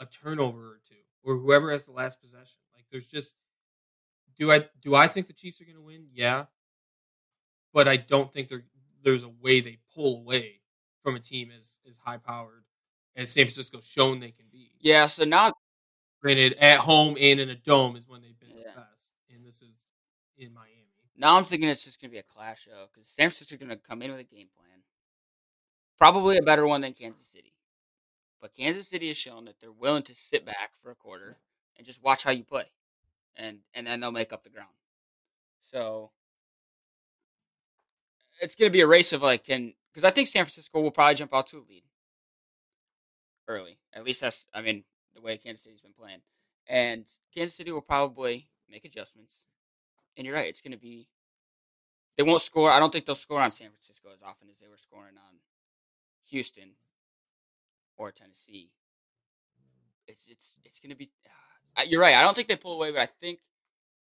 [0.00, 2.60] a turnover or two, or whoever has the last possession.
[2.74, 3.34] Like there's just
[4.38, 6.08] do I do I think the Chiefs are to win?
[6.12, 6.46] Yeah,
[7.72, 8.50] but I don't think
[9.02, 10.60] there's a way they pull away
[11.02, 12.64] from a team as as high powered
[13.16, 14.70] as San Francisco's shown they can be.
[14.80, 15.52] Yeah, so now
[16.24, 18.72] Granted, at home and in a dome is when they've been Yeah.
[18.72, 19.88] the best, and this is
[20.38, 20.80] in Miami.
[21.16, 24.00] now I'm thinking it's just gonna be a clash of because San Francisco's gonna come
[24.00, 24.82] in with a game plan,
[25.98, 27.52] probably a better one than Kansas City.
[28.40, 31.36] But Kansas City has shown that they're willing to sit back for a quarter
[31.76, 32.72] and just watch how you play,
[33.36, 34.74] and and then they'll make up the ground.
[35.60, 36.10] So
[38.40, 41.16] it's gonna be a race of like can because I think San Francisco will probably
[41.16, 41.84] jump out to a lead
[43.46, 43.78] early.
[43.92, 44.84] At least that's I mean
[45.14, 46.20] the way Kansas City's been playing,
[46.66, 49.44] and Kansas City will probably make adjustments.
[50.16, 51.08] And you're right, it's gonna be
[52.16, 52.70] They won't score.
[52.70, 55.40] I don't think they'll score on San Francisco as often as they were scoring on
[56.30, 56.76] Houston
[57.96, 58.70] or Tennessee.
[60.06, 61.10] It's it's it's gonna be.
[61.76, 62.14] Uh, you're right.
[62.14, 63.40] I don't think they pull away, but I think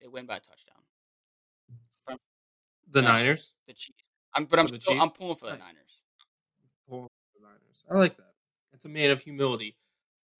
[0.01, 0.83] they win by a touchdown.
[2.89, 3.09] The Yeah.
[3.09, 3.53] Niners.
[3.67, 4.05] The Chiefs.
[4.35, 5.57] I'm, but I'm the still, I'm pulling for the.
[5.57, 6.03] Niners.
[6.89, 7.85] Pull the Niners.
[7.91, 8.33] I like that.
[8.73, 9.77] It's a man of humility.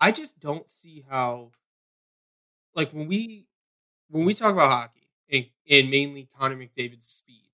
[0.01, 1.53] I just don't see how,
[2.75, 3.47] like when we
[4.11, 7.51] when we talk about hockey and, and mainly Connor McDavid's speed,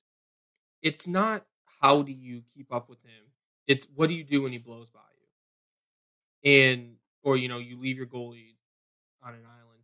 [0.83, 1.47] it's not
[1.83, 3.25] how do you keep up with him.
[3.67, 5.01] It's what do you do when he blows by
[6.45, 8.57] you, and or you know you leave your goalie
[9.23, 9.83] on an island.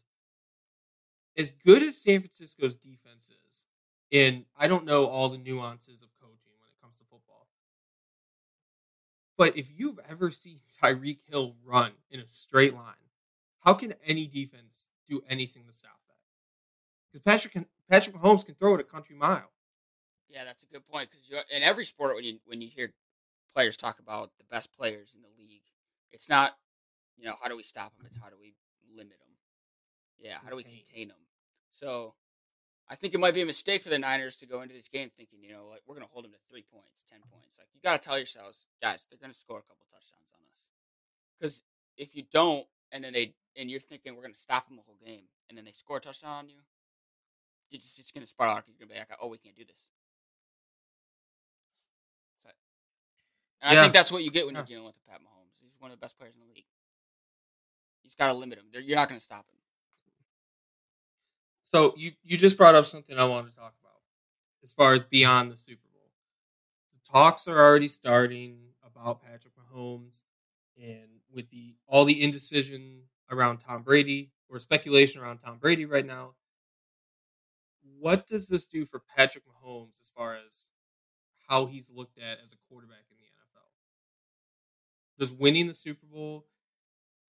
[1.39, 3.65] As good as San Francisco's defense is,
[4.13, 7.49] and I don't know all the nuances of coaching when it comes to football.
[9.39, 12.95] But if you've ever seen Tyreek Hill run in a straight line,
[13.61, 16.15] how can any defense do anything to stop that?
[17.13, 19.53] Because Patrick can, Patrick Mahomes can throw it a country mile.
[20.29, 22.93] Yeah, that's a good point because in every sport when you when you hear
[23.55, 25.63] players talk about the best players in the league,
[26.13, 26.59] it's not
[27.17, 28.05] you know how do we stop them?
[28.07, 28.55] It's how do we
[28.95, 29.29] limit them?
[30.19, 30.83] Yeah, how do we Contain.
[30.85, 31.19] contain them?
[31.73, 32.15] So
[32.91, 35.11] I think it might be a mistake for the Niners to go into this game
[35.17, 37.57] thinking you know like we're going to hold them to three points, ten points.
[37.59, 40.41] Like you got to tell yourselves, guys, they're going to score a couple touchdowns on
[40.41, 40.57] us.
[41.39, 41.63] Because
[41.97, 44.83] if you don't, and then they and you're thinking we're going to stop them the
[44.87, 46.61] whole game, and then they score a touchdown on you,
[47.71, 48.65] you're just, just going to spiral out.
[48.67, 49.77] You're going to be like, oh, we can't do this.
[52.45, 52.51] So-
[53.61, 54.61] And I think that's what you get when Yeah.
[54.61, 55.59] you're dealing with a Pat Mahomes.
[55.61, 56.65] He's one of the best players in the league.
[58.03, 58.67] You just got to limit him.
[58.73, 59.58] They're- You're not going to stop him.
[61.71, 64.01] So you you just brought up something I wanted to talk about
[64.63, 66.11] as far as beyond the Super Bowl.
[66.95, 70.21] The talks are already starting about Patrick Mahomes
[70.83, 76.07] and with the all the indecision around Tom Brady or speculation around Tom Brady right
[76.07, 76.33] now.
[77.99, 80.69] What does this do for Patrick Mahomes as far as
[81.49, 83.69] how he's looked at as a quarterback in the NFL?
[85.19, 86.47] Does winning the Super Bowl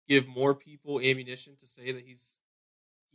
[0.07, 2.37] give more people ammunition to say that he's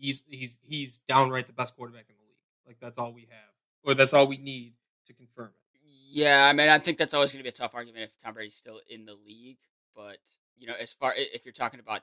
[0.02, 2.40] he's he's he's downright the best quarterback in the league.
[2.68, 4.74] Like that's all we have, or that's all we need
[5.06, 5.80] to confirm it.
[6.14, 8.34] Yeah, I mean, I think that's always going to be a tough argument if Tom
[8.34, 9.60] Brady's still in the league.
[9.96, 10.18] But
[10.58, 12.02] you know, as far if you're talking about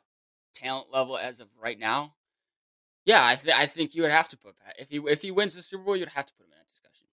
[0.54, 2.14] talent level as of right now,
[3.04, 5.30] yeah, I, th- I think you would have to put Pat if he if he
[5.30, 7.08] wins the Super Bowl, you'd have to put him in that discussion.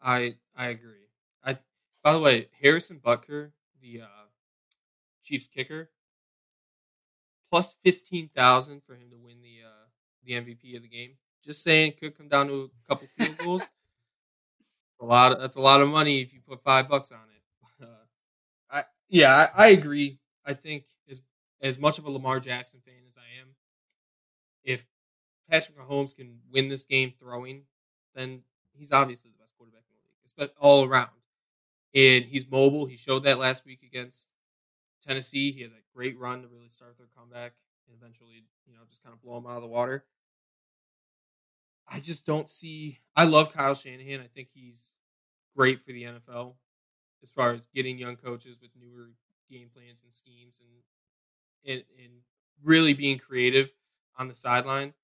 [0.00, 1.10] I I agree.
[1.44, 1.58] I
[2.02, 4.26] by the way, Harrison Butker, the uh,
[5.22, 5.90] Chiefs kicker,
[7.50, 9.86] plus fifteen thousand for him to win the uh,
[10.24, 11.12] the MVP of the game.
[11.44, 13.62] Just saying, could come down to a couple field goals.
[15.00, 15.32] a lot.
[15.32, 17.22] Of, that's a lot of money if you put five bucks on it.
[17.78, 17.88] Uh,
[18.70, 20.18] I yeah, I, I agree.
[20.46, 21.20] I think as
[21.60, 23.48] as much of a Lamar Jackson fan as I am,
[24.64, 24.86] if
[25.50, 27.64] Patrick Mahomes can win this game throwing,
[28.14, 31.10] then he's obviously the best quarterback in the league, especially all around.
[31.94, 32.86] And he's mobile.
[32.86, 34.28] He showed that last week against
[35.06, 35.52] Tennessee.
[35.52, 37.52] He had that great run to really start their comeback
[37.86, 40.04] and eventually, you know, just kind of blow them out of the water.
[41.88, 42.98] I just don't see.
[43.14, 44.20] I love Kyle Shanahan.
[44.20, 44.94] I think he's
[45.56, 46.56] great for the NFL
[47.22, 49.10] as far as getting young coaches with newer
[49.50, 50.70] game plans and schemes and
[51.64, 52.12] and, and
[52.62, 53.72] really being creative
[54.18, 54.94] on the sideline.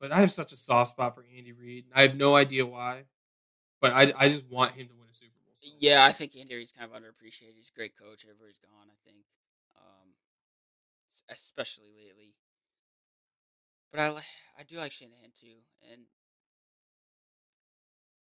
[0.00, 1.86] But I have such a soft spot for Andy Reid.
[1.94, 3.04] I have no idea why,
[3.80, 5.01] but I, I just want him to win.
[5.62, 7.54] So Yeah, I think Andy Reid's kind of underappreciated.
[7.56, 8.88] He's a great coach everywhere he's gone.
[8.90, 9.24] I think,
[9.76, 10.08] um,
[11.30, 12.34] especially lately.
[13.90, 14.08] But I
[14.58, 16.02] I do like Shanahan too, and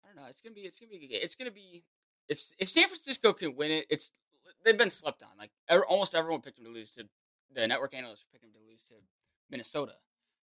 [0.02, 0.28] I don't know.
[0.28, 1.20] It's gonna be it's gonna be a good game.
[1.22, 1.84] It's gonna be
[2.28, 4.10] if if San Francisco can win it, it's
[4.64, 5.30] they've been slept on.
[5.38, 5.50] Like
[5.88, 7.04] almost everyone picked them to lose to
[7.54, 8.94] the network analysts picked them to lose to
[9.50, 9.94] Minnesota,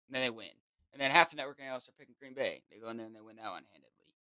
[0.08, 0.52] and then they win.
[0.94, 2.64] And then half the network analysts are picking Green Bay.
[2.72, 4.16] They go in there and they win that one handedly.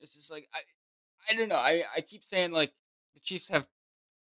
[0.00, 0.60] It's just like I
[1.28, 1.56] I don't know.
[1.56, 2.72] I, I keep saying like
[3.14, 3.68] the Chiefs have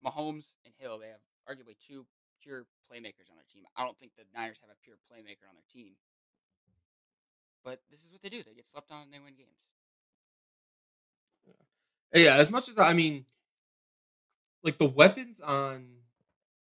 [0.04, 0.98] Mahomes and Hill.
[0.98, 2.06] They have arguably two
[2.42, 3.64] pure playmakers on their team.
[3.76, 5.94] I don't think the Niners have a pure playmaker on their team.
[7.64, 8.42] But this is what they do.
[8.42, 9.62] They get slept on and they win games.
[12.14, 13.24] Yeah, uh, as much as I mean,
[14.62, 15.86] like the weapons on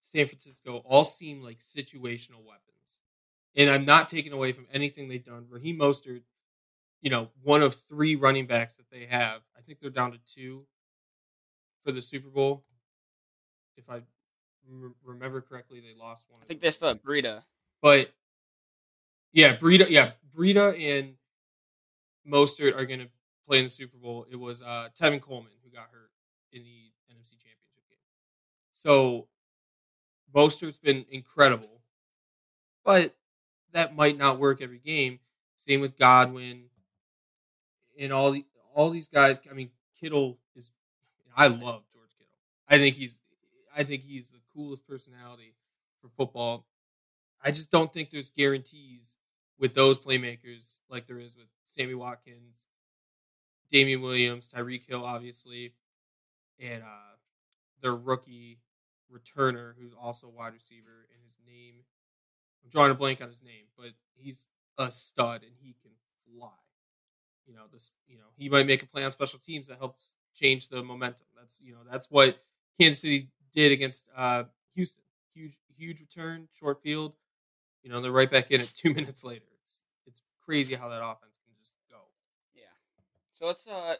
[0.01, 2.97] San Francisco all seem like situational weapons,
[3.55, 5.47] and I'm not taking away from anything they've done.
[5.49, 6.21] Raheem Mostert,
[7.01, 9.41] you know, one of three running backs that they have.
[9.57, 10.65] I think they're down to two
[11.85, 12.65] for the Super Bowl.
[13.77, 14.01] If I
[14.69, 16.41] rem- remember correctly, they lost one.
[16.41, 17.01] I think they still have.
[17.01, 17.43] Breida.
[17.81, 18.11] But
[19.31, 21.15] yeah, Breida, yeah, Breida and
[22.27, 23.09] Mostert are going to
[23.47, 24.25] play in the Super Bowl.
[24.29, 26.11] It was uh, Tevin Coleman who got hurt
[26.51, 27.97] in the NFC Championship game.
[28.73, 29.27] So
[30.35, 31.81] Mostert's been incredible,
[32.83, 33.15] but
[33.71, 35.19] that might not work every game.
[35.67, 36.63] Same with Godwin
[37.99, 39.37] and all the all these guys.
[39.49, 40.71] I mean, Kittle is.
[41.35, 42.33] I love George Kittle.
[42.67, 43.17] I think he's.
[43.75, 45.55] I think he's the coolest personality
[46.01, 46.65] for football.
[47.43, 49.17] I just don't think there's guarantees
[49.59, 52.67] with those playmakers like there is with Sammy Watkins,
[53.71, 55.73] Damien Williams, Tyreek Hill, obviously,
[56.59, 57.15] and uh,
[57.81, 58.59] their rookie
[59.11, 61.07] returner who's also a wide receiver.
[61.13, 61.75] And his name,
[62.63, 65.91] I'm drawing a blank on his name, but he's a stud and he can
[66.25, 66.51] fly.
[67.49, 67.91] You know, this.
[68.07, 71.25] You know, he might make a play on special teams that helps change the momentum.
[71.35, 72.37] That's you know that's what
[72.79, 74.43] Kansas City did against uh,
[74.75, 75.03] Houston.
[75.33, 77.13] Huge, huge return, short field.
[77.81, 79.45] You know, they're right back in it two minutes later.
[79.61, 81.97] It's it's crazy how that offense can just go.
[82.53, 82.61] Yeah.
[83.33, 83.95] So let's uh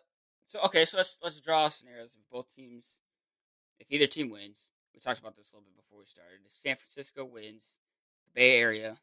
[0.47, 2.85] so okay, so let's let's draw scenarios of both teams.
[3.79, 6.39] If either team wins, we talked about this a little bit before we started.
[6.45, 7.75] If San Francisco wins,
[8.25, 8.97] the Bay Area.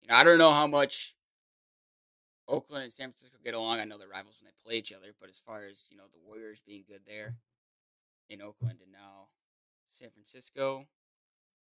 [0.00, 1.14] You know, I don't know how much
[2.48, 3.78] Oakland and San Francisco get along.
[3.78, 6.04] I know they're rivals when they play each other, but as far as, you know,
[6.12, 7.36] the Warriors being good there
[8.28, 9.28] in Oakland and now
[9.90, 10.86] San Francisco,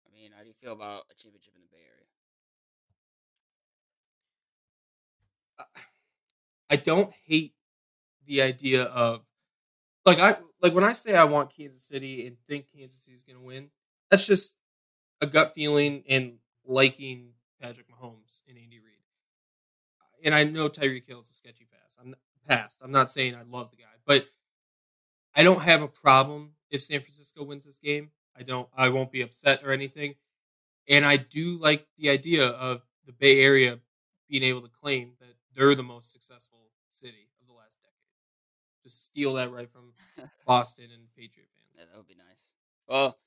[0.07, 2.07] I mean, how do you feel about a championship in the Bay Area?
[6.69, 7.53] I don't hate
[8.25, 9.25] the idea of
[10.05, 13.37] like I like when I say I want Kansas City and think Kansas City's going
[13.37, 13.71] to win.
[14.09, 14.55] That's just
[15.21, 19.10] a gut feeling and liking Patrick Mahomes and Andy Reid.
[20.23, 21.95] And I know Tyreek Hill is a sketchy pass.
[21.99, 22.15] I'm
[22.47, 22.77] past.
[22.81, 24.27] I'm not saying I love the guy, but
[25.35, 28.11] I don't have a problem if San Francisco wins this game.
[28.37, 28.67] I don't.
[28.75, 30.15] I won't be upset or anything.
[30.89, 33.79] And I do like the idea of the Bay Area
[34.29, 37.91] being able to claim that they're the most successful city of the last decade.
[38.83, 39.93] Just steal that right from
[40.45, 41.89] Boston and Patriot Yeah, fans.
[41.91, 42.49] that would be nice.
[42.87, 43.17] Well,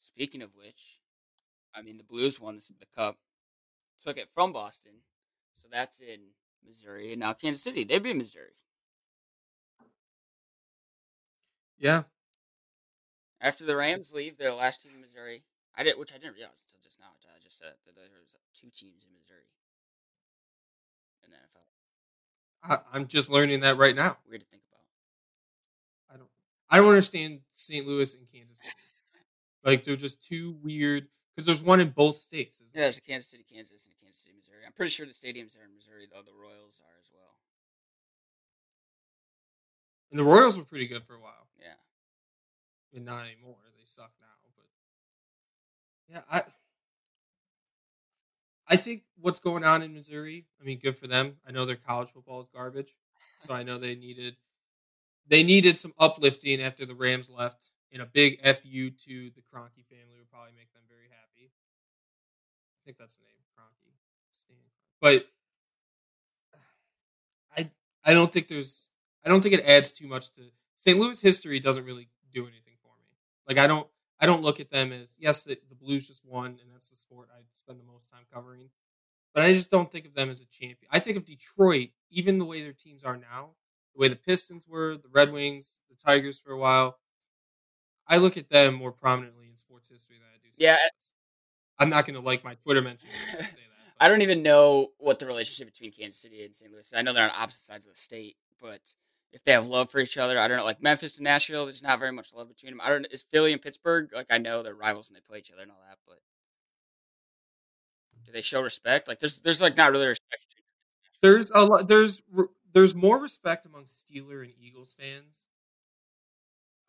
[0.00, 0.98] speaking of which,
[1.74, 3.18] I mean the Blues won the cup,
[4.02, 4.92] took it from Boston,
[5.68, 6.20] so that's in
[6.66, 7.84] Missouri, and now Kansas City.
[7.84, 8.52] They'd be in Missouri.
[11.78, 12.02] Yeah,
[13.40, 15.44] After the Rams leave, they're the last team in Missouri.
[15.76, 17.06] I did, which I didn't realize until just now.
[17.22, 19.46] I just said that there was two teams in Missouri
[21.24, 21.62] in the NFL.
[22.64, 24.16] I, I'm just learning that right now.
[24.28, 26.16] Weird to think about.
[26.16, 26.30] I don't.
[26.68, 27.86] I don't understand St.
[27.86, 28.74] Louis and Kansas City.
[29.64, 32.60] Like they're just too weird because there's one in both states.
[32.60, 34.57] Isn't Yeah, there's a Kansas City, Kansas, and a Kansas City, Missouri.
[34.68, 36.20] I'm pretty sure the stadiums are in Missouri, though.
[36.20, 37.38] The Royals are as well.
[40.10, 41.48] And the Royals were pretty good for a while.
[41.58, 41.72] Yeah.
[42.94, 43.56] and not anymore.
[43.78, 44.26] They suck now.
[44.54, 44.66] But
[46.12, 46.42] yeah, I
[48.68, 50.44] I think what's going on in Missouri.
[50.60, 51.38] I mean, good for them.
[51.46, 52.94] I know their college football is garbage,
[53.46, 54.36] so I know they needed
[55.26, 57.70] they needed some uplifting after the Rams left.
[57.90, 61.52] And a big fu to the Kroenke family would probably make them very happy.
[62.66, 63.37] I think that's the name.
[65.00, 65.26] But
[67.56, 67.70] I
[68.04, 68.88] I don't think there's
[69.24, 70.42] I don't think it adds too much to
[70.76, 70.98] St.
[70.98, 73.16] Louis history doesn't really do anything for me.
[73.46, 73.88] Like I don't
[74.20, 76.96] I don't look at them as yes the, the Blues just won and that's the
[76.96, 78.70] sport I spend the most time covering.
[79.34, 80.88] But I just don't think of them as a champion.
[80.90, 83.52] I think of Detroit, even the way their teams are now,
[83.94, 86.98] the way the Pistons were, the Red Wings, the Tigers for a while.
[88.06, 90.48] I look at them more prominently in sports history than I do.
[90.50, 90.60] St.
[90.60, 90.76] Yeah.
[91.78, 93.46] I'm not going to like my Twitter mentions when
[94.00, 96.70] I don't even know what the relationship between Kansas City and St.
[96.70, 96.80] Louis.
[96.86, 96.92] is.
[96.94, 98.80] I know they're on opposite sides of the state, but
[99.32, 100.64] if they have love for each other, I don't know.
[100.64, 102.80] Like Memphis and Nashville, there's not very much love between them.
[102.82, 103.02] I don't.
[103.02, 105.62] Know is Philly and Pittsburgh like I know they're rivals when they play each other
[105.62, 106.18] and all that, but
[108.24, 109.08] do they show respect?
[109.08, 110.44] Like there's there's like not really respect.
[111.22, 112.22] There's a lot there's
[112.72, 115.46] there's more respect among Steeler and Eagles fans.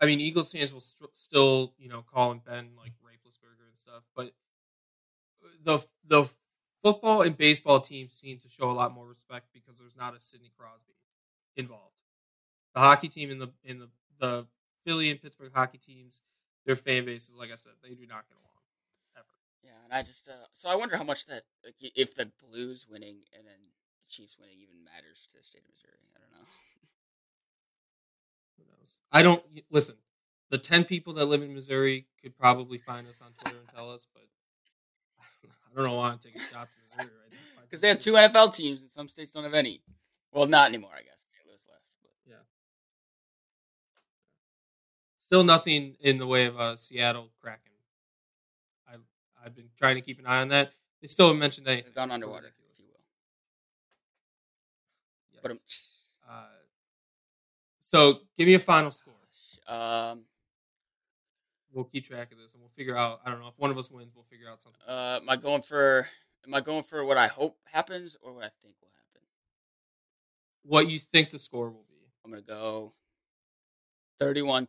[0.01, 3.77] I mean, Eagles fans will st- still, you know, call him Ben like Raplesberger and
[3.77, 4.31] stuff, but
[5.63, 6.29] the the
[6.83, 10.19] football and baseball teams seem to show a lot more respect because there's not a
[10.19, 10.93] Sidney Crosby
[11.55, 11.95] involved.
[12.73, 13.89] The hockey team in the in the
[14.19, 14.47] the
[14.85, 16.21] Philly and Pittsburgh hockey teams,
[16.65, 18.63] their fan bases, like I said, they do not get along
[19.17, 19.25] ever.
[19.63, 22.85] Yeah, and I just uh, so I wonder how much that like if the Blues
[22.89, 23.59] winning and then
[24.03, 25.99] the Chiefs winning even matters to the state of Missouri.
[26.15, 26.47] I don't know.
[28.57, 28.97] Who knows?
[29.11, 29.95] I don't listen.
[30.49, 33.91] The ten people that live in Missouri could probably find us on Twitter and tell
[33.91, 34.23] us, but
[35.71, 37.61] I don't know why I'm taking shots at Missouri right now.
[37.61, 39.81] Because they have two NFL teams and some states don't have any.
[40.31, 41.25] Well, not anymore, I guess.
[41.31, 41.45] St.
[41.47, 42.09] Louis left, but
[45.17, 47.71] Still nothing in the way of uh, Seattle cracking.
[48.87, 48.95] I
[49.45, 50.71] I've been trying to keep an eye on that.
[51.01, 51.85] They still haven't mentioned anything.
[51.85, 52.99] they've gone underwater, if you will.
[55.41, 55.57] But um,
[56.27, 56.45] Uh,
[57.79, 59.13] so give me a final score.
[59.67, 60.25] um,
[61.79, 63.21] We'll keep track of this and we'll figure out.
[63.25, 64.81] I don't know if one of us wins, we'll figure out something.
[64.85, 66.09] uh, am I going for?
[66.45, 69.25] Am I going for what I hope happens or what I think will happen?
[70.63, 71.95] what you think the score will be.
[72.25, 72.91] I'm gonna go
[74.21, 74.67] 31-24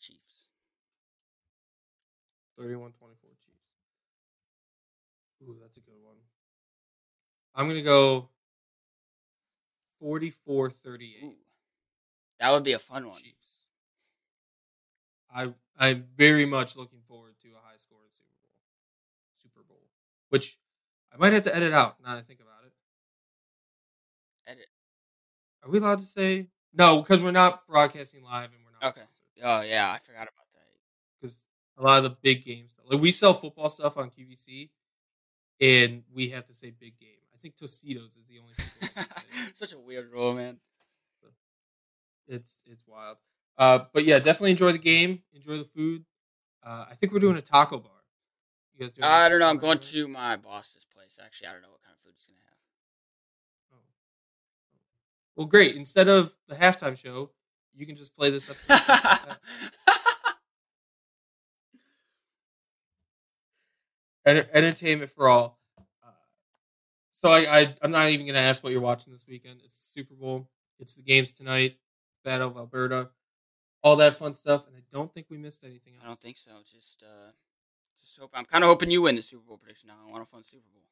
[0.00, 0.46] Chiefs.
[2.58, 3.60] 31 24 Chiefs.
[5.46, 6.16] Ooh, that's a good one.
[7.54, 8.30] I'm going to go
[10.00, 11.34] 44 38 Ooh,
[12.38, 13.20] that would be a fun one.
[13.20, 13.64] Chiefs.
[15.32, 18.50] I, I'm very much looking forward to a high scoring Super Bowl.
[19.38, 19.88] Super Bowl.
[20.28, 20.58] Which
[21.12, 22.72] I might have to edit out now that I think about it.
[24.46, 24.66] Edit.
[25.64, 26.48] Are we allowed to say?
[26.72, 29.00] No, because we're not broadcasting live and we're not Okay.
[29.00, 29.16] sponsored.
[29.42, 30.66] Oh yeah, I forgot about that.
[31.20, 31.40] because
[31.78, 34.70] a lot of the big games, like we sell football stuff on QVC,
[35.60, 37.16] and we have to say big game.
[37.34, 38.68] I think Tostitos is the only thing.
[38.82, 39.50] we have to say.
[39.54, 40.58] Such a weird rule, man.
[42.28, 43.16] It's it's wild.
[43.60, 45.22] Uh, but yeah, definitely enjoy the game.
[45.34, 46.06] Enjoy the food.
[46.64, 47.92] Uh, I think we're doing a taco bar.
[48.72, 49.04] You guys doing?
[49.04, 49.50] I don't know.
[49.50, 51.18] I'm going to my boss's place.
[51.22, 52.56] Actually, I don't know what kind of food he's gonna have.
[53.74, 53.82] Oh.
[55.36, 55.76] Well, great.
[55.76, 57.32] Instead of the halftime show,
[57.74, 59.36] you can just play this episode.
[64.24, 65.58] Entertainment for all.
[66.02, 66.10] Uh,
[67.12, 69.60] so I, I I'm not even gonna ask what you're watching this weekend.
[69.66, 70.48] It's the Super Bowl.
[70.78, 71.76] It's the games tonight.
[72.24, 73.10] Battle of Alberta.
[73.82, 76.02] All that fun stuff, and I don't think we missed anything else.
[76.04, 76.50] I don't think so.
[76.70, 77.30] Just, uh,
[77.98, 78.30] just hope.
[78.34, 79.88] I'm kind of hoping you win the Super Bowl prediction.
[79.88, 80.82] Now I want a fun Super Bowl.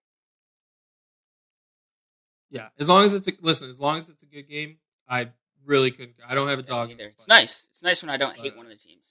[2.50, 5.28] Yeah, as long as it's a, listen, as long as it's a good game, I
[5.66, 6.14] really couldn't.
[6.26, 6.90] I don't have a Yeah, dog.
[6.92, 7.04] either.
[7.04, 7.66] It's nice.
[7.70, 9.02] It's nice when I don't hate one of the teams.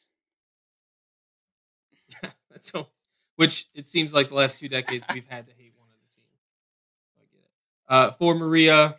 [2.52, 2.88] That's so.
[3.36, 6.16] Which it seems like the last two decades we've had to hate one of the
[6.16, 6.40] teams.
[7.16, 7.52] I get it.
[7.88, 8.96] Uh, for Maria,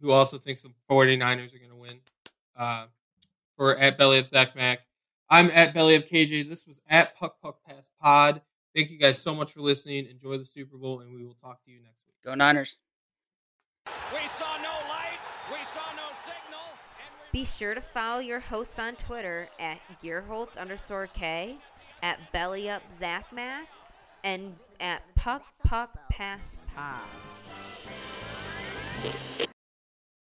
[0.00, 2.00] who also thinks the 49ers are going to win.
[2.56, 2.86] Uh,
[3.60, 4.78] for at Belly of Zach Mac.
[5.28, 6.48] I'm at Belly of KJ.
[6.48, 8.40] This was at Puck Puck Pass Pod.
[8.74, 10.06] Thank you guys so much for listening.
[10.06, 12.16] Enjoy the Super Bowl, and we will talk to you next week.
[12.24, 12.78] Go Niners.
[14.14, 15.18] We saw no light.
[15.52, 16.70] We saw no signal.
[17.04, 21.58] And we Be sure to follow your hosts on Twitter at Gearholtz underscore K,
[22.02, 23.68] at Belly Up Zach Mac,
[24.24, 27.02] and at Puck Puck Pass Pod.